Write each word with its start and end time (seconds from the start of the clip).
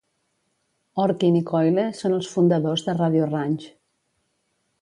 Orkin 1.03 1.37
i 1.41 1.43
Coyle 1.51 1.85
són 1.99 2.17
els 2.17 2.31
fundadors 2.37 2.87
de 2.89 2.99
Radio 2.99 3.29
Ranch. 3.37 3.71